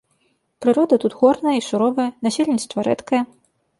Прырода 0.65 0.97
тут 1.03 1.11
горная 1.19 1.55
і 1.57 1.63
суровая, 1.69 2.09
насельніцтва 2.29 2.79
рэдкае. 2.89 3.21